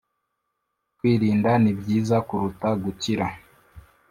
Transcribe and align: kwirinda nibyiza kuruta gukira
kwirinda 0.97 1.51
nibyiza 1.63 2.17
kuruta 2.27 2.69
gukira 2.83 3.25